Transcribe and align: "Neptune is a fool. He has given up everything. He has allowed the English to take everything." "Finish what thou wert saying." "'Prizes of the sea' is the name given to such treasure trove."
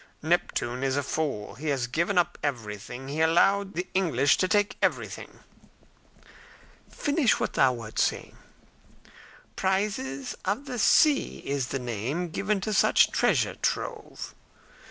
"Neptune 0.23 0.83
is 0.83 0.97
a 0.97 1.03
fool. 1.03 1.53
He 1.53 1.67
has 1.67 1.85
given 1.85 2.17
up 2.17 2.35
everything. 2.41 3.07
He 3.07 3.19
has 3.19 3.29
allowed 3.29 3.75
the 3.75 3.85
English 3.93 4.37
to 4.37 4.47
take 4.47 4.75
everything." 4.81 5.41
"Finish 6.89 7.39
what 7.39 7.53
thou 7.53 7.73
wert 7.73 7.99
saying." 7.99 8.35
"'Prizes 9.55 10.33
of 10.43 10.65
the 10.65 10.79
sea' 10.79 11.43
is 11.45 11.67
the 11.67 11.77
name 11.77 12.29
given 12.29 12.59
to 12.61 12.73
such 12.73 13.11
treasure 13.11 13.53
trove." 13.61 14.33